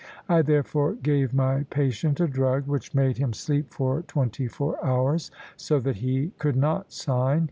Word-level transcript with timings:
I 0.27 0.41
therefore 0.41 0.93
gave 0.93 1.31
my 1.31 1.61
patient 1.69 2.19
a 2.19 2.27
drug, 2.27 2.65
which 2.65 2.95
made 2.95 3.19
him 3.19 3.33
sleep 3.33 3.71
for 3.71 4.01
twenty 4.01 4.47
four 4.47 4.83
hours, 4.83 5.29
so 5.57 5.79
that 5.81 5.97
he 5.97 6.31
could 6.39 6.55
not 6.55 6.91
sign. 6.91 7.39